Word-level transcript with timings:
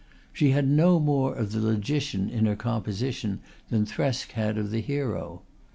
She 0.33 0.49
had 0.49 0.67
no 0.67 0.99
more 0.99 1.35
of 1.35 1.51
the 1.51 1.59
logician 1.59 2.27
in 2.27 2.47
her 2.47 2.55
composition 2.55 3.39
than 3.69 3.85
Thresk 3.85 4.31
had 4.31 4.57
of 4.57 4.71
the 4.71 4.81
hero. 4.81 5.43